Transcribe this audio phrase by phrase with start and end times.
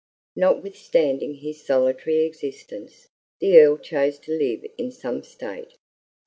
[0.35, 3.09] Notwithstanding his solitary existence,
[3.39, 5.75] the Earl chose to live in some state.